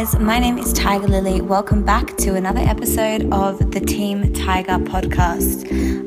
[0.00, 0.18] guys?
[0.18, 1.42] My name is Tiger Lily.
[1.42, 5.66] Welcome back to another episode of the Team Tiger podcast.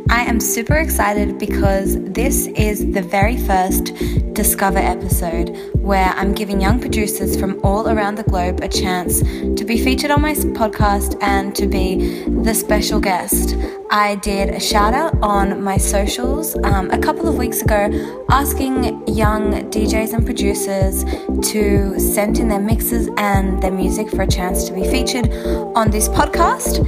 [0.10, 3.94] I am super excited because this is the very first
[4.34, 9.64] Discover episode where I'm giving young producers from all around the globe a chance to
[9.64, 13.56] be featured on my podcast and to be the special guest.
[13.94, 19.08] I did a shout out on my socials um, a couple of weeks ago asking
[19.08, 21.04] young DJs and producers
[21.52, 25.32] to send in their mixes and their music for a chance to be featured
[25.76, 26.80] on this podcast.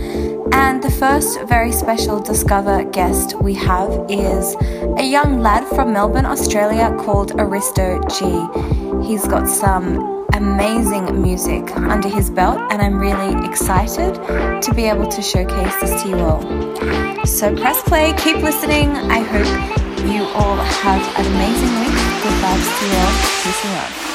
[0.52, 4.55] And the first very special Discover guest we have is
[4.98, 9.08] a young lad from Melbourne, Australia called Aristo G.
[9.08, 14.14] He's got some amazing music under his belt, and I'm really excited
[14.62, 17.26] to be able to showcase this to you all.
[17.26, 18.90] So press play, keep listening.
[18.90, 21.96] I hope you all have an amazing week.
[22.24, 22.42] Good
[22.80, 23.14] to you all.
[23.44, 24.15] Peace and love.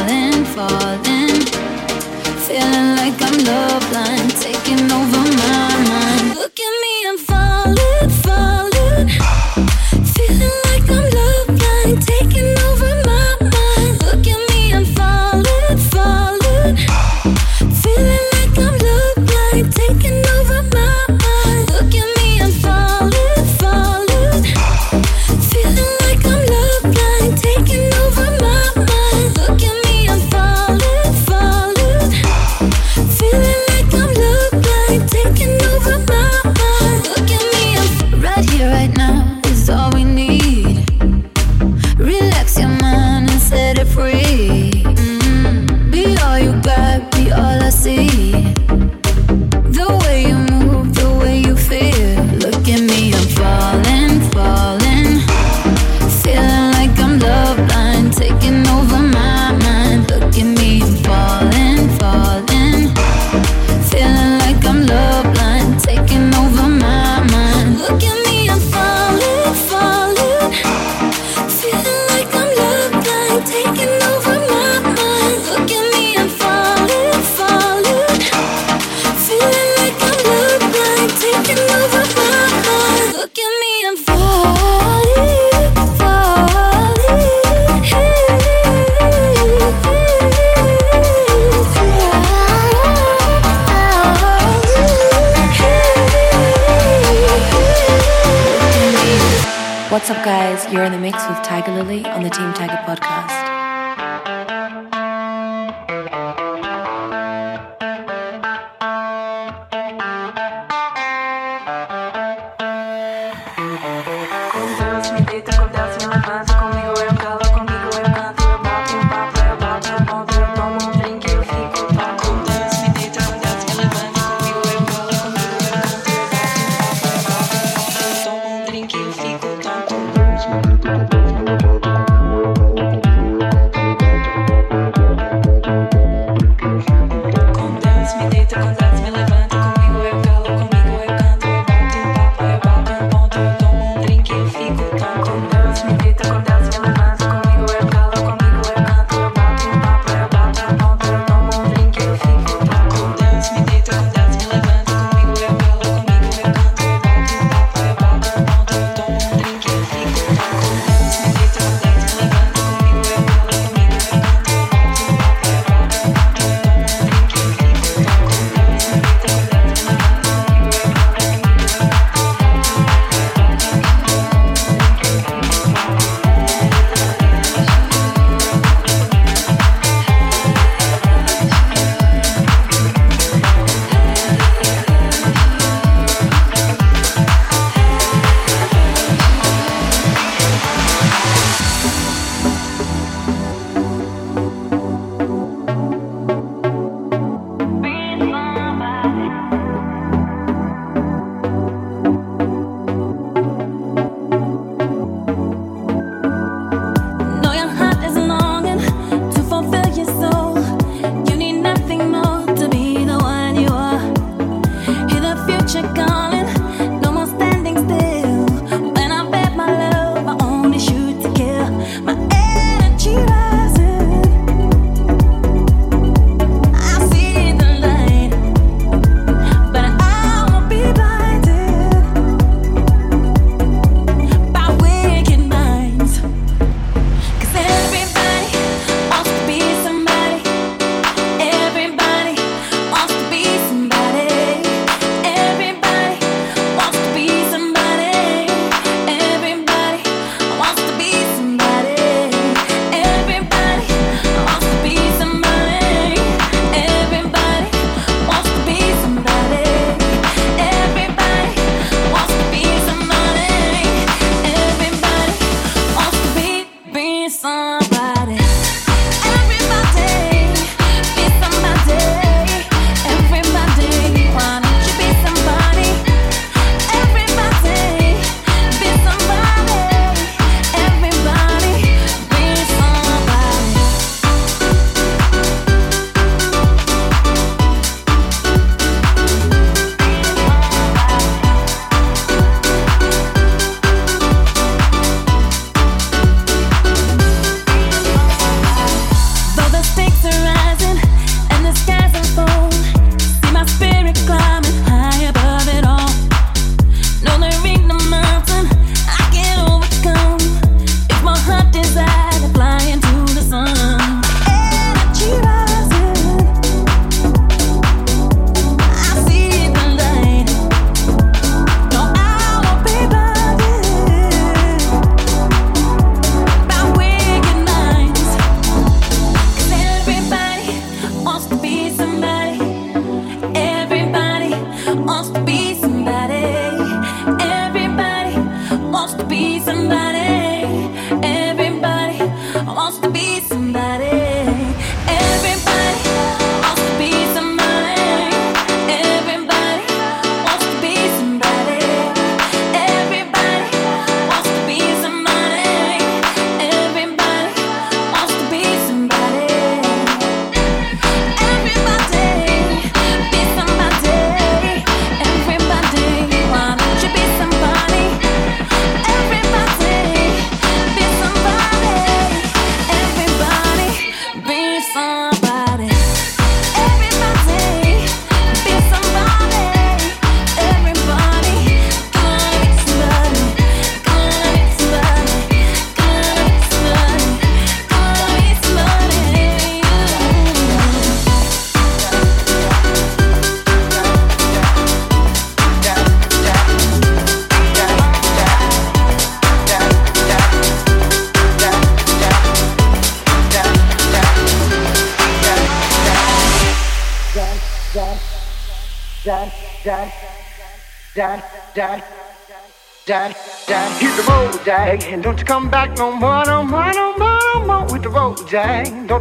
[100.01, 100.73] What's up, guys?
[100.73, 103.50] You're in the mix with Tiger Lily on the Team Tiger podcast.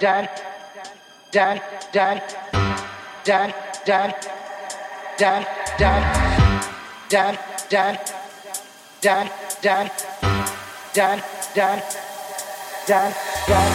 [0.00, 0.30] Dad,
[1.30, 1.60] dad,
[1.92, 2.22] dad,
[3.22, 3.54] dad,
[3.84, 4.14] dad,
[5.18, 5.46] dad,
[5.78, 6.16] dad,
[7.10, 7.38] dad, dad,
[7.68, 7.98] dad,
[9.02, 9.30] dad,
[9.60, 9.90] dad,
[10.94, 11.22] dad,
[11.54, 11.82] dad,
[12.86, 13.14] dad.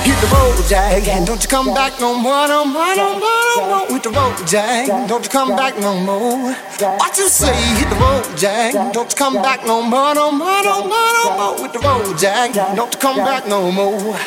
[0.04, 3.68] Hit the road, Jack, don't you come back no more, no more, no more, no
[3.70, 4.88] more with the road, Jack.
[5.08, 6.54] Don't you come back no more.
[6.54, 7.54] What you say?
[7.78, 8.74] Hit the road, Jack.
[8.94, 12.18] Don't you come back no more, no more, no more, no more with the road,
[12.18, 12.54] Jack.
[12.76, 14.18] Don't you come back no more.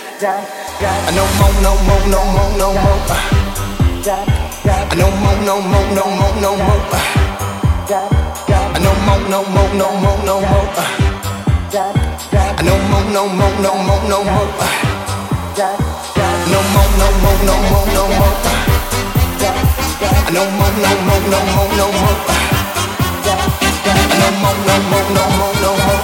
[0.80, 3.02] I know mo, no more, no more, no more.
[4.08, 6.82] I know mo, no more, no more, no more.
[7.90, 10.70] I know mo, no more, no more, no more.
[11.74, 14.46] I know mo, no more, no more, no more.
[16.46, 18.38] No more, no more, no more, no more.
[20.14, 22.22] I know mo, no more, no more, no more.
[23.82, 25.94] I know mo, no more, no more, no mo.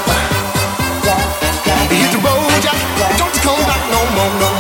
[1.95, 2.79] Hit the road, Jack.
[3.19, 4.54] Don't come back no more, no.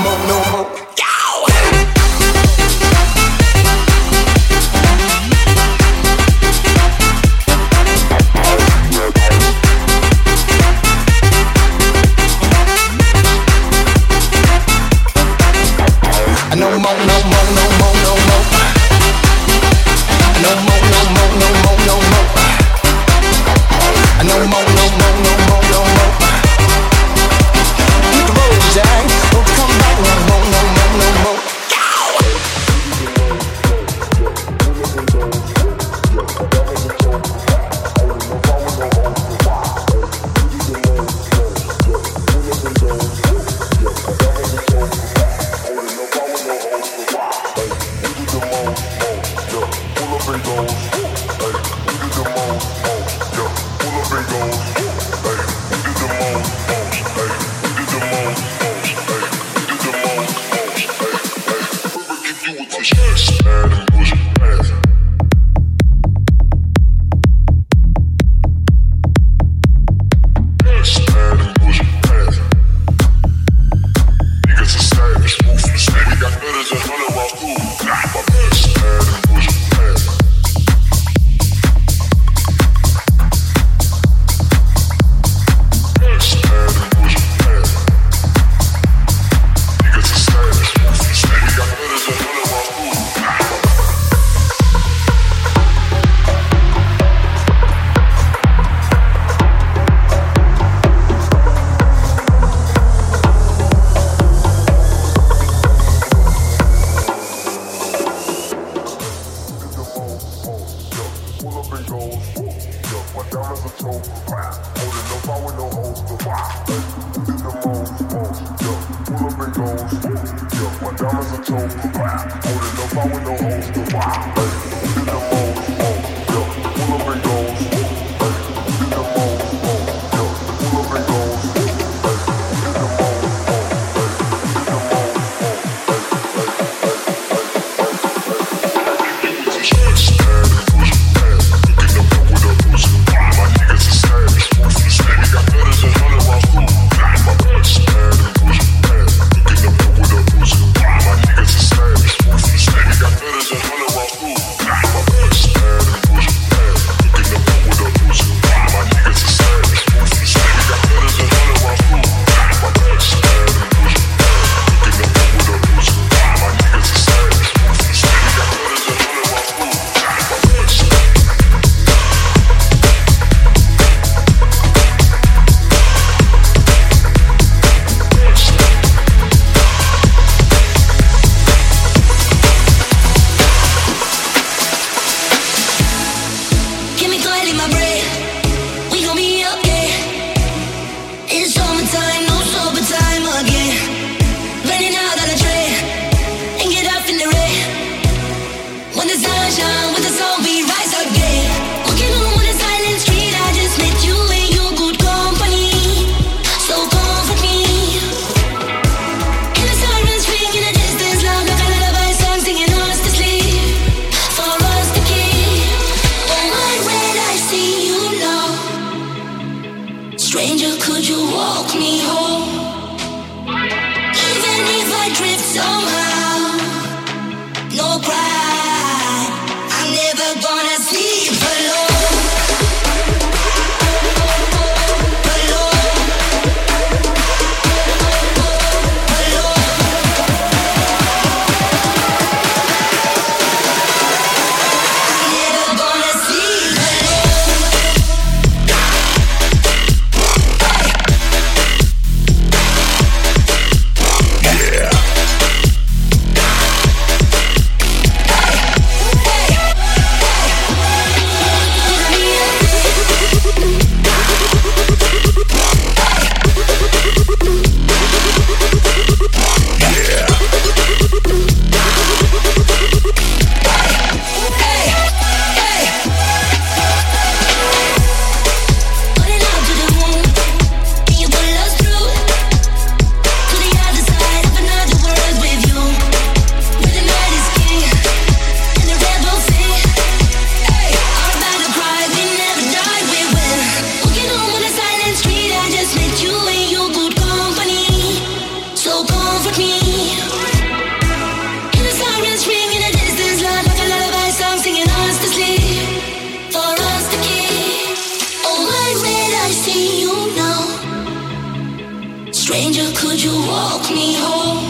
[312.54, 314.62] Stranger, could you walk me home?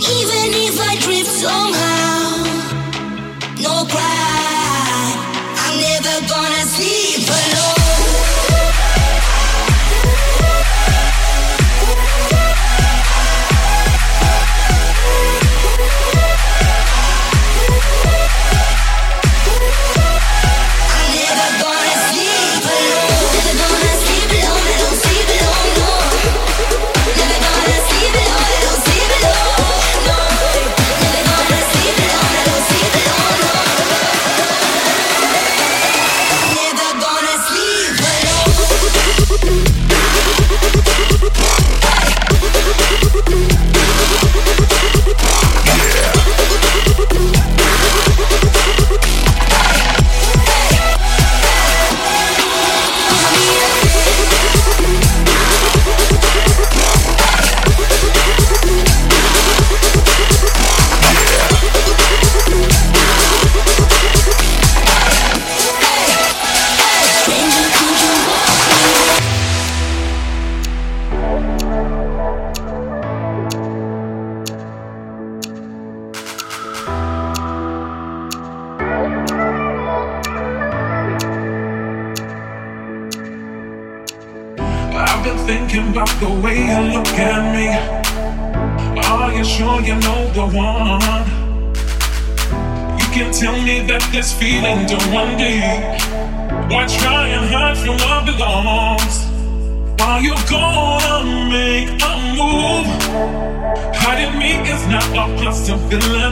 [0.00, 1.93] Even if I drift somehow.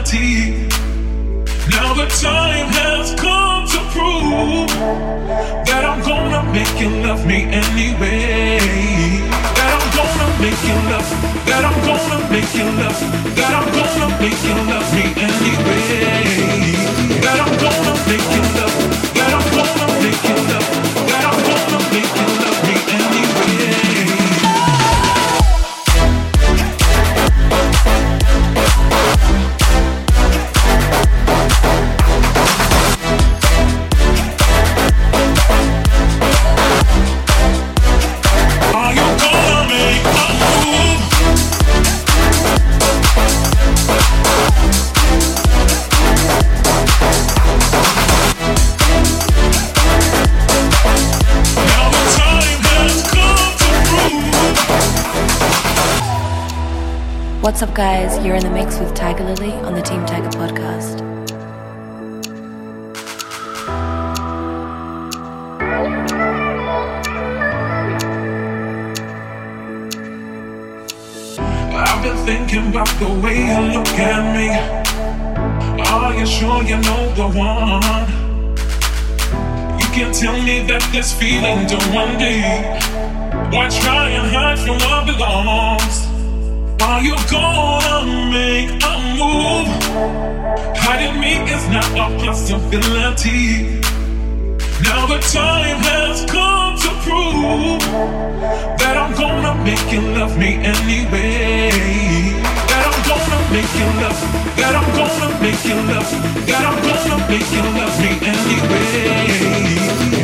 [0.03, 0.67] reality.
[1.69, 4.67] Now the time has come to prove
[5.65, 8.59] that I'm gonna make you love me anyway.
[9.55, 11.07] That I'm gonna make you love.
[11.45, 12.99] That I'm gonna make you love.
[13.35, 15.93] That I'm gonna make you love me anyway.
[17.21, 18.75] That I'm gonna make you love.
[19.15, 20.67] That I'm gonna make you love.
[21.07, 22.42] That I'm gonna make you love.
[57.63, 58.25] What's up, guys?
[58.25, 60.99] You're in the mix with Tiger Lily on the Team Tiger podcast.
[71.73, 74.49] I've been thinking about the way you look at me.
[75.85, 78.09] Oh, Are you sure you know the one?
[79.79, 82.77] You can tell me that this feeling don't one day.
[83.53, 86.12] Why try and hide from what belongs?
[86.83, 89.71] Are you gonna make a move?
[90.83, 93.79] Hiding me is not a possibility.
[94.83, 97.79] Now the time has come to prove
[98.83, 101.71] that I'm gonna make you love me anyway.
[102.67, 104.19] That I'm gonna make you love.
[104.59, 106.09] That I'm gonna make you love.
[106.51, 109.23] That I'm gonna make you love me anyway.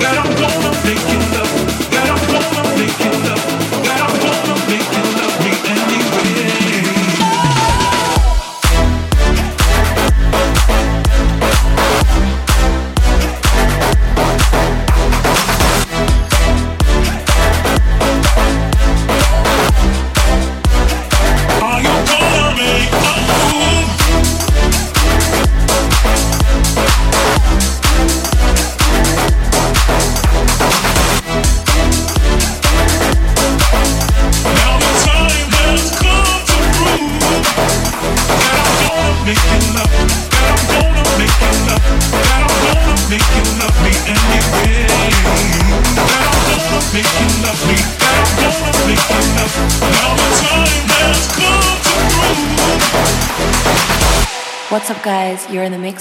[0.03, 1.51] That I'm gonna make you love.
[1.93, 3.68] That I'm gonna make you love.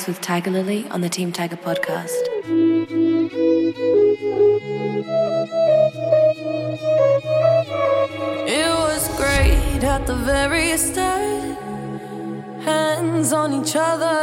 [0.09, 2.17] With Tiger Lily on the Team Tiger podcast.
[8.49, 11.59] It was great at the very start.
[12.65, 14.18] Hands on each other.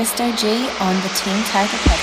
[0.00, 0.48] Aristo G
[0.80, 1.99] on the Team Tiger podcast.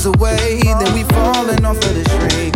[0.00, 2.50] dreams away, then we falling off of the tree.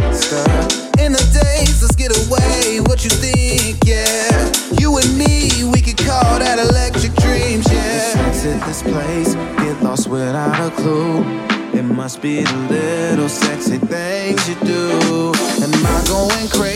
[1.04, 2.80] In the days, let's get away.
[2.80, 3.84] What you think?
[3.84, 7.66] Yeah, you and me, we could call that electric dreams.
[7.70, 11.22] Yeah, let's this place, get lost without a clue.
[11.74, 15.32] It must be the little sexy things you do.
[15.62, 16.73] Am I going crazy?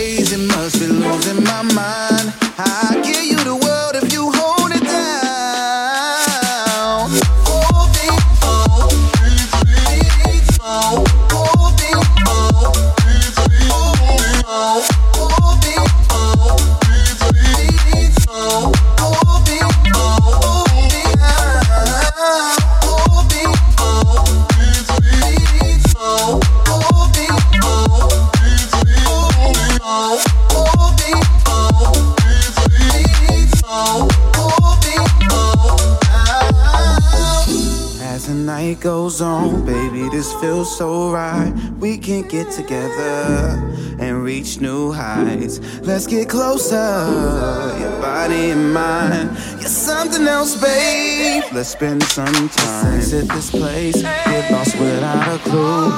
[42.08, 43.62] can get together
[43.98, 45.60] and reach new heights.
[45.82, 46.74] Let's get closer,
[47.78, 49.28] your body and mine.
[49.60, 51.44] You're something else, babe.
[51.52, 52.94] Let's spend some time.
[52.94, 55.92] Exit this place, get lost without a clue.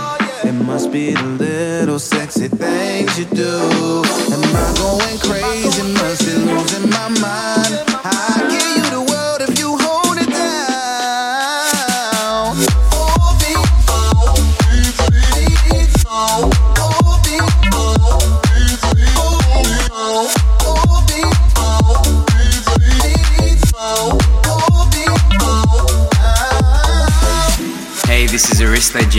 [0.49, 4.03] It must be the little sexy things you do.
[4.35, 5.93] Am I going crazy?
[5.93, 7.90] Must be losing my mind.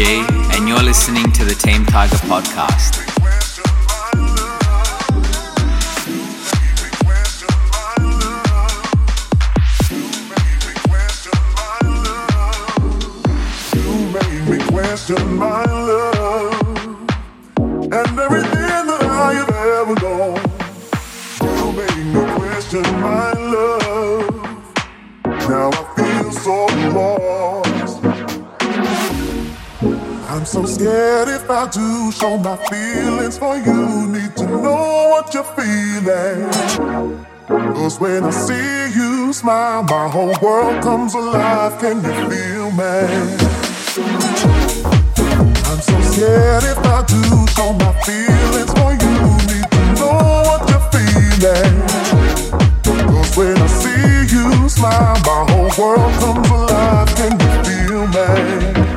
[0.04, 3.08] And you're listening to the Team Tiger podcast.
[15.38, 16.11] My love
[31.52, 34.08] I do show my feelings for you.
[34.08, 36.49] Need to know what you're feeling.
[37.76, 41.78] Cause when I see you smile, my whole world comes alive.
[41.82, 42.93] Can you feel me?
[45.68, 47.22] I'm so scared if I do
[47.52, 49.14] show my feelings for you.
[49.52, 51.76] Need to know what you're feeling.
[53.12, 57.14] Cause when I see you smile, my whole world comes alive.
[57.18, 58.91] Can you feel me?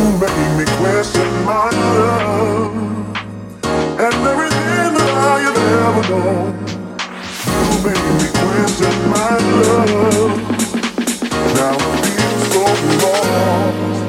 [0.00, 2.74] Make me question my love
[3.84, 6.52] and everything that I have ever known.
[7.68, 10.32] You make me question my love.
[11.54, 12.64] Now I feel so
[13.04, 13.99] lost.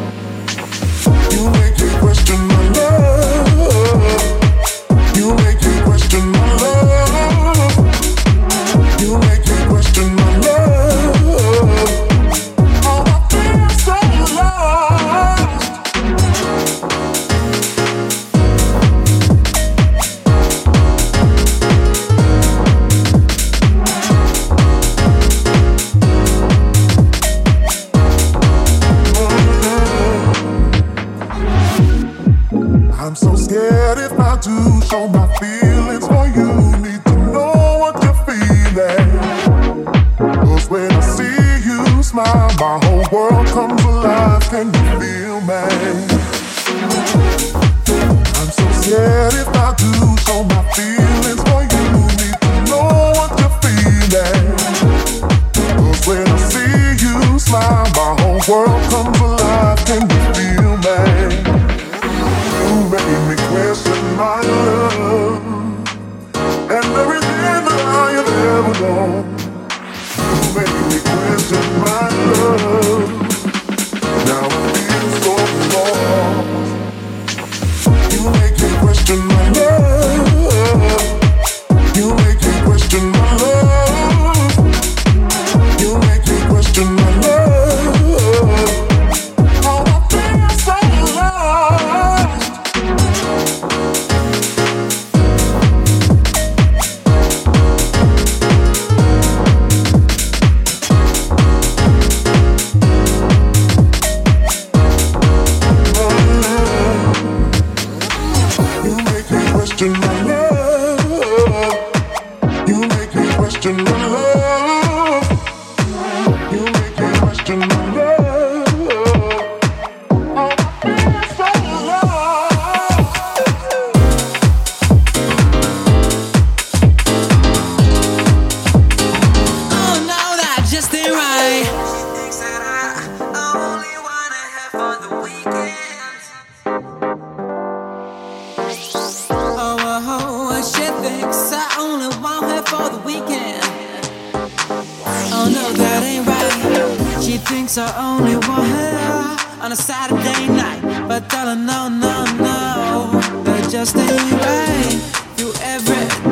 [42.12, 44.42] Smile, my whole world comes alive.
[44.50, 45.64] Can you feel me?
[48.38, 49.92] I'm so scared if I do
[50.26, 51.86] show my feelings for you.
[52.20, 54.44] Need to know what you're feeling.
[55.56, 59.80] Cause when I see you smile, my whole world comes alive.
[59.88, 61.00] Can you feel me?
[62.68, 65.44] You made me question my love
[66.76, 69.41] and everything that I have ever known.
[71.42, 73.21] Question my love.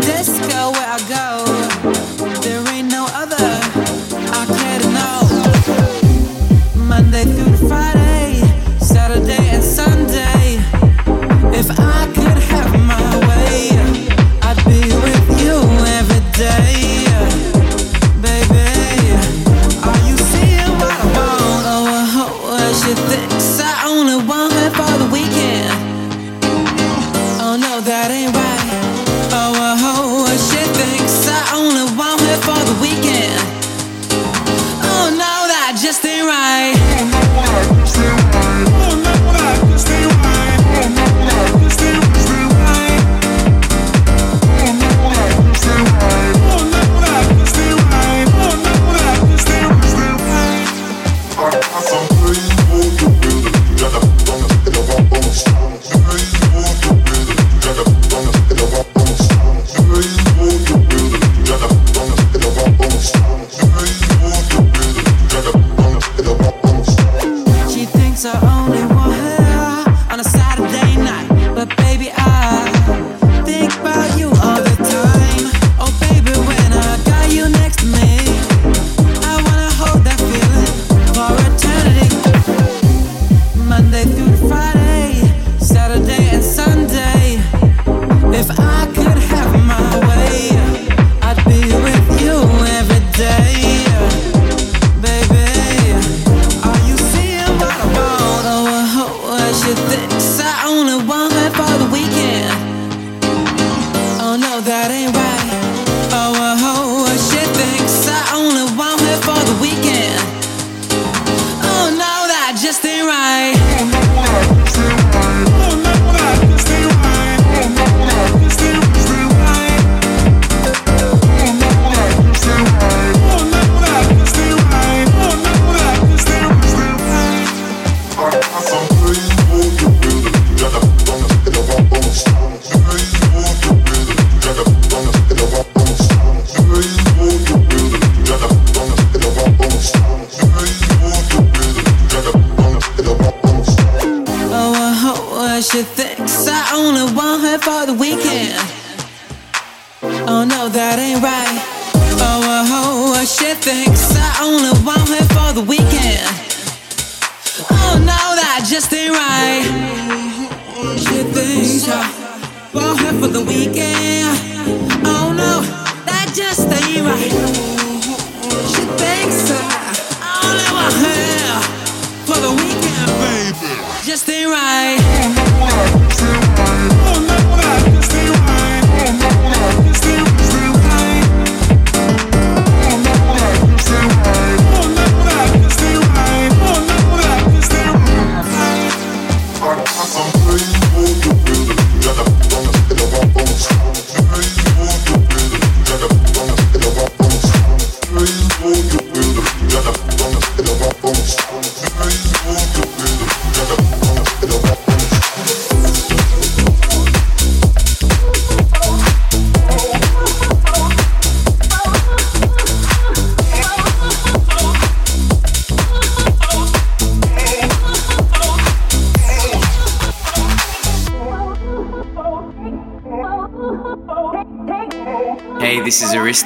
[0.02, 2.09] Disco where I go,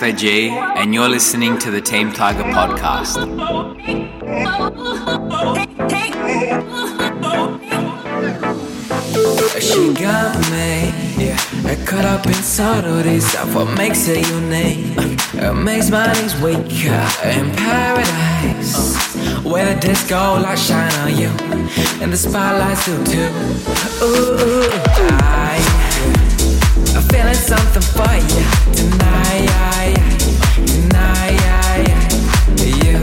[0.01, 3.17] is G, and you're listening to the Team Tiger podcast.
[9.59, 11.37] She got me, yeah.
[11.85, 14.95] Caught up in subtleties of what makes her unique.
[15.33, 16.71] It makes my days wake
[17.25, 18.95] in paradise.
[19.43, 21.29] Where the disco lights shine on you,
[22.01, 23.29] and the spotlights do too.
[24.03, 24.69] Ooh,
[25.21, 25.82] I,
[27.13, 28.43] feeling something for you
[28.73, 29.93] tonight.
[30.65, 31.87] Tonight,
[32.57, 32.97] you,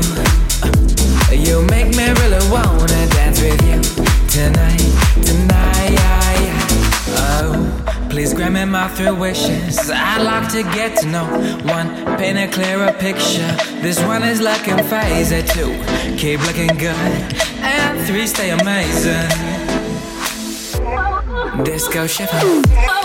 [1.46, 3.78] you make me really wanna dance with you
[4.26, 4.82] tonight,
[5.22, 5.94] tonight.
[7.22, 7.54] Oh,
[8.10, 9.78] please grant me my three wishes.
[9.88, 11.26] I'd like to get to know
[11.76, 11.88] one,
[12.18, 13.52] paint a clearer picture.
[13.80, 15.30] This one is looking phase.
[15.54, 15.70] Two,
[16.16, 17.14] keep looking good,
[17.62, 19.30] and three, stay amazing.
[21.62, 22.99] Disco shiver.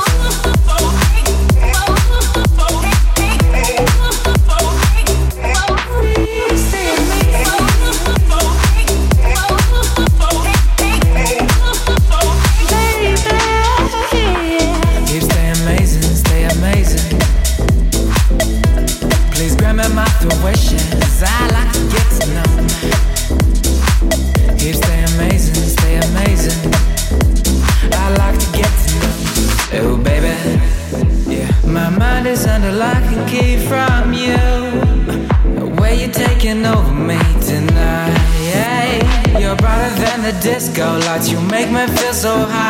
[40.76, 41.30] Disco lights.
[41.30, 42.64] You make me feel so high.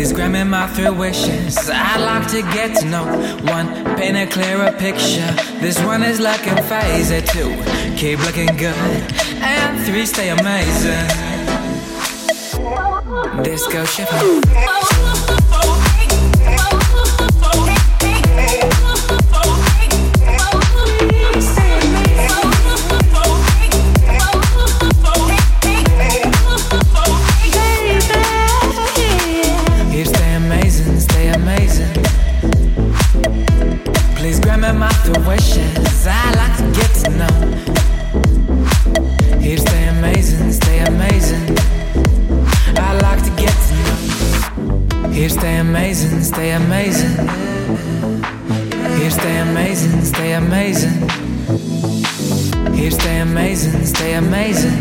[0.00, 1.68] Please grant me my three wishes.
[1.68, 3.04] I'd like to get to know
[3.52, 5.30] one, paint a clearer picture.
[5.60, 7.10] This one is looking phase.
[7.30, 7.50] Two,
[7.98, 8.74] keep looking good,
[9.42, 11.06] and three, stay amazing.
[13.42, 14.79] Disco shiver.
[45.20, 47.14] Keep stay amazing, stay amazing.
[48.96, 51.08] Keep stay amazing, stay amazing.
[52.74, 54.80] Keep stay amazing, stay amazing.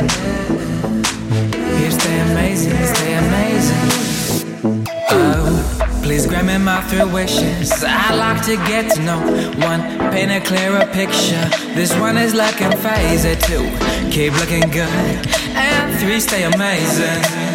[1.75, 4.85] Keep stay amazing, stay amazing.
[5.11, 7.83] Oh, please grant me my three wishes.
[7.83, 9.19] I'd like to get to know
[9.67, 9.81] one,
[10.13, 11.49] paint a clearer picture.
[11.75, 13.23] This one is looking phase.
[13.45, 13.69] Two,
[14.09, 17.48] keep looking good, and three, stay amazing.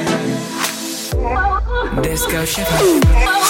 [2.02, 3.43] Disco shiver.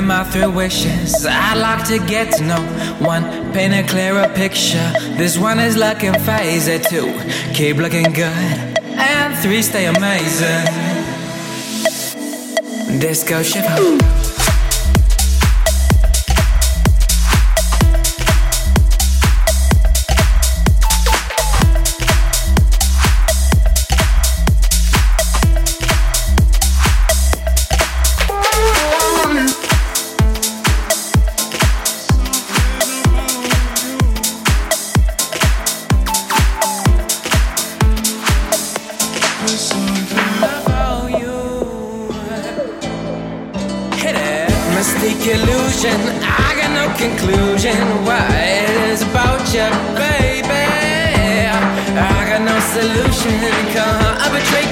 [0.00, 1.26] in my three wishes.
[1.26, 2.62] I'd like to get to know
[3.00, 3.22] one,
[3.52, 4.92] paint a clearer picture.
[5.20, 7.12] This one is looking phased, two,
[7.52, 8.78] keep looking good,
[9.12, 10.66] and three, stay amazing.
[12.98, 14.19] Disco shiver.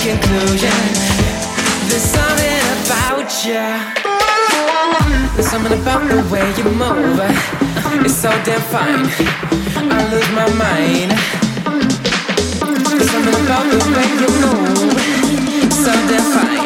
[0.08, 0.72] conclusion.
[1.88, 3.60] There's something about you.
[5.34, 7.20] There's something about the way you move.
[8.06, 9.04] It's so damn fine.
[9.92, 11.10] I lose my mind.
[12.88, 14.92] There's something about the way you move.
[15.82, 16.64] So damn fine.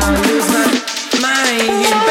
[0.00, 2.07] I lose my mind.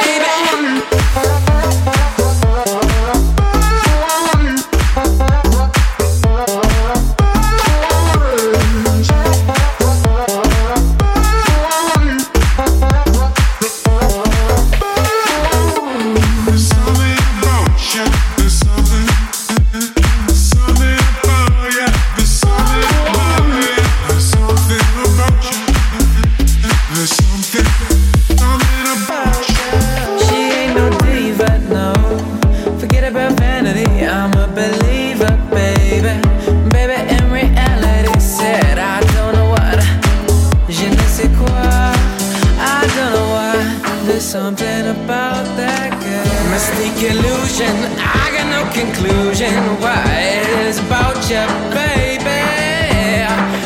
[44.48, 46.40] something about that girl.
[46.56, 49.52] Mystic illusion, I got no conclusion.
[49.84, 50.00] Why
[50.40, 51.44] it is about you,
[51.76, 52.48] baby?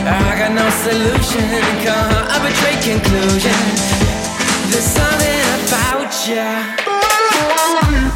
[0.09, 1.45] I got no solution.
[1.85, 3.61] Come arbitrary conclusion.
[4.73, 6.49] There's something about you.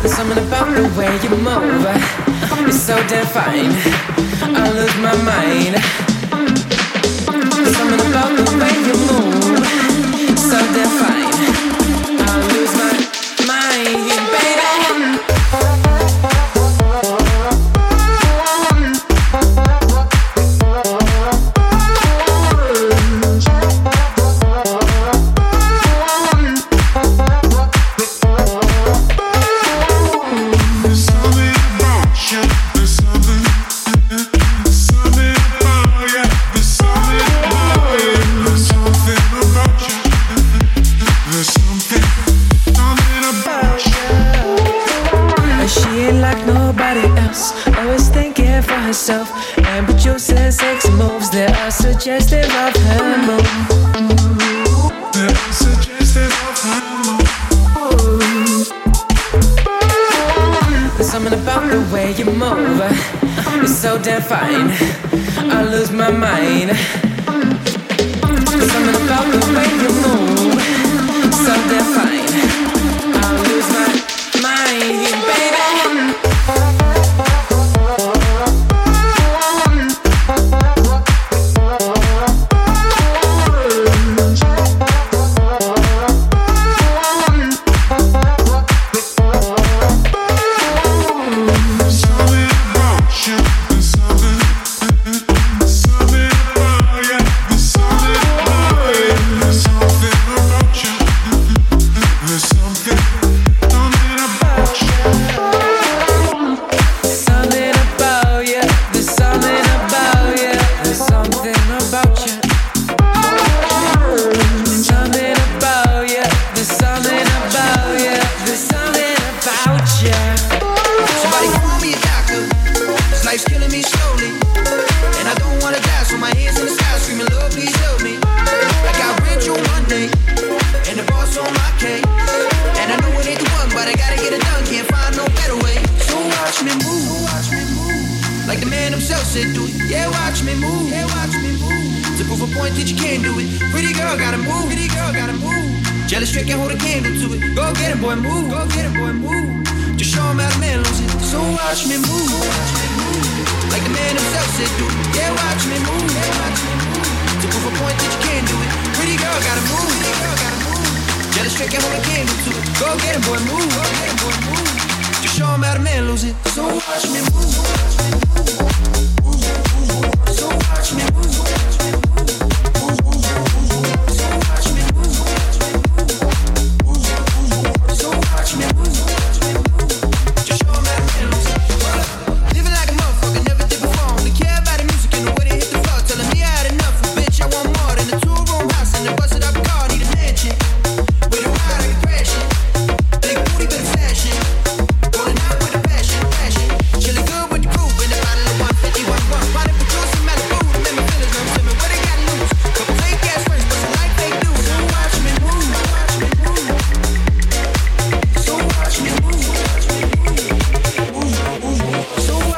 [0.01, 1.86] There's something about the way you move.
[2.66, 3.78] It's so divine.
[4.41, 5.74] I lose my mind.
[7.30, 9.53] There's something about the way you move.
[10.49, 11.24] So divine.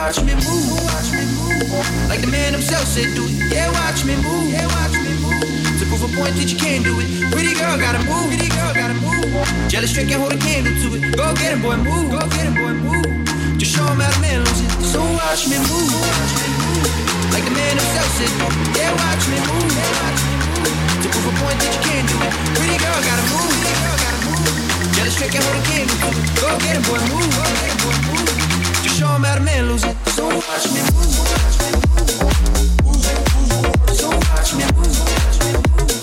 [0.07, 1.67] watch me move, watch me move.
[2.07, 3.51] Like the man himself said, do it.
[3.51, 5.35] Yeah, watch me move, yeah, watch me move.
[5.35, 7.11] To prove a point that you can do it.
[7.27, 9.27] Pretty girl gotta move, pretty girl gotta move.
[9.67, 11.11] Jealous trick can hold a candle to it.
[11.11, 13.03] Go get him, boy, move, go get him, boy, move.
[13.59, 14.71] Just show him how the man lose it.
[14.87, 16.87] So watch me move, watch me move.
[17.35, 18.31] Like the man himself said,
[18.79, 20.71] yeah, watch me move, yeah, watch me move.
[21.03, 22.31] To prove a point that you can do it.
[22.55, 24.55] Pretty girl gotta move, pretty girl gotta move.
[24.95, 26.25] Jealous trick can hold a candle to it.
[26.39, 28.66] Go get him, boy, move, go get him, boy, move.
[28.95, 31.83] Що мермелузи, зорувач мені, зорувач мені,
[33.95, 35.96] зорувач мені, зорувач мені,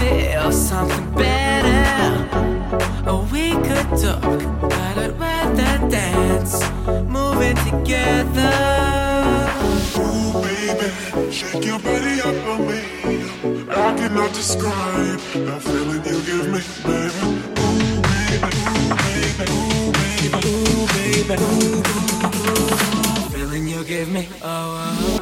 [0.00, 2.28] feel something better.
[3.06, 4.22] Oh, we could talk,
[4.60, 6.54] but I'd rather dance,
[7.16, 8.56] moving together.
[10.00, 10.88] Ooh, baby,
[11.30, 12.80] shake your body up on me.
[13.68, 17.20] I cannot describe the feeling you give me, baby.
[17.64, 23.30] Ooh, baby, ooh, baby, ooh, baby, ooh, baby, ooh, ooh, ooh, ooh.
[23.32, 24.28] feeling you give me.
[24.42, 24.48] Oh.
[24.48, 25.19] oh.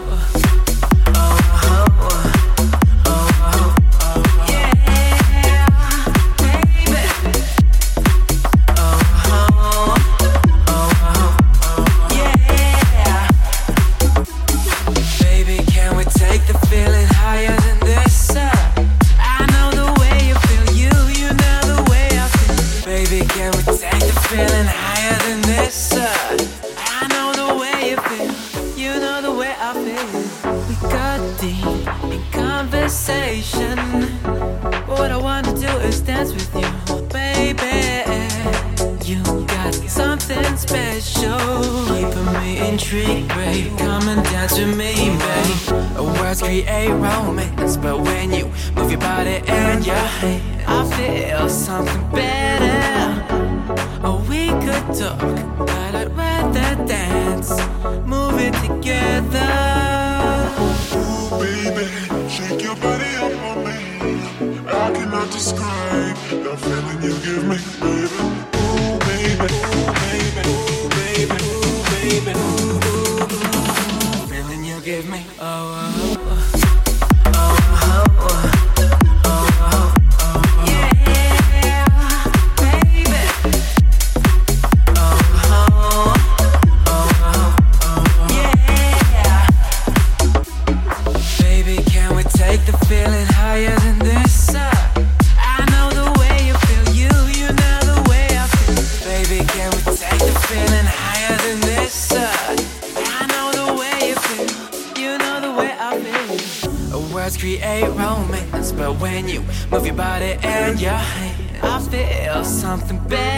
[112.68, 113.38] Something better.